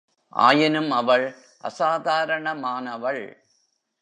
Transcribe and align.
ஆயினும், 0.29 0.91
அவள் 0.91 1.35
அசாதாரணமானவள். 1.63 3.37